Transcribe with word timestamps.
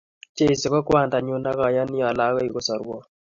Jeiso 0.37 0.65
ko 0.73 0.79
kwandanyu 0.87 1.35
ak 1.51 1.59
ayani 1.67 1.97
ale 2.09 2.21
akoi 2.27 2.53
kosorwon 2.55 3.01